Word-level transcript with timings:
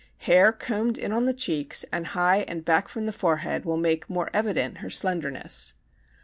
Hair 0.17 0.53
combed 0.53 0.97
in 0.97 1.11
on 1.11 1.25
the 1.25 1.31
cheeks 1.33 1.85
and 1.93 2.07
high 2.07 2.39
and 2.47 2.65
back 2.65 2.87
from 2.87 3.05
the 3.05 3.11
forehead 3.11 3.65
will 3.65 3.77
make 3.77 4.09
more 4.09 4.31
evident 4.33 4.79
her 4.79 4.89
slenderness. 4.89 5.75